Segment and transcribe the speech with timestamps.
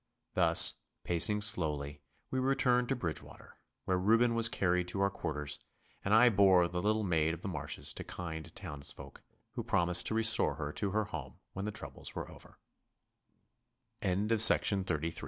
[0.33, 2.01] Thus, pacing slowly,
[2.31, 5.59] we returned to Bridgewater, where Reuben was carried to our quarters,
[6.03, 10.15] and I bore the little maid of the marshes to kind townsfolk, who promised to
[10.15, 12.03] restore her to her home when the troub